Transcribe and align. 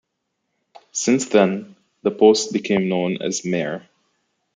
Since 0.93 1.27
then, 1.29 1.75
the 2.01 2.09
post 2.09 2.53
became 2.53 2.89
known 2.89 3.21
as 3.21 3.45
Mayor. 3.45 3.87